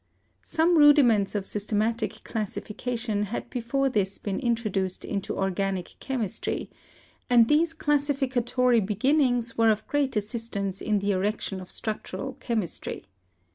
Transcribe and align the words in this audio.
Some 0.47 0.79
rudiments 0.79 1.35
of 1.35 1.45
systematic 1.45 2.23
classification 2.23 3.21
had 3.25 3.51
before 3.51 3.87
this 3.87 4.17
been 4.17 4.39
introduced 4.39 5.05
into 5.05 5.37
organic 5.37 5.95
chemistry, 5.99 6.71
and 7.29 7.47
these 7.47 7.75
classificatory 7.75 8.79
beginnings 8.79 9.59
were 9.59 9.69
of 9.69 9.87
great 9.87 10.15
assistance 10.15 10.81
in 10.81 10.97
the 10.97 11.11
erection 11.11 11.61
of 11.61 11.69
structural 11.69 12.33
chemistry. 12.39 13.05